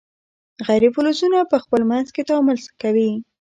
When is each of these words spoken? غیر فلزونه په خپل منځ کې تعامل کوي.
غیر 0.67 0.83
فلزونه 0.95 1.39
په 1.51 1.57
خپل 1.63 1.81
منځ 1.91 2.07
کې 2.15 2.27
تعامل 2.29 2.57
کوي. 2.81 3.11